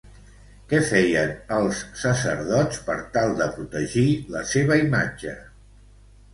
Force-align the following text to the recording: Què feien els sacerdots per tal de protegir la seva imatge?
Què 0.69 0.77
feien 0.91 1.33
els 1.57 1.83
sacerdots 2.05 2.81
per 2.89 2.97
tal 3.19 3.37
de 3.43 3.51
protegir 3.61 4.09
la 4.39 4.45
seva 4.57 4.83
imatge? 4.89 5.39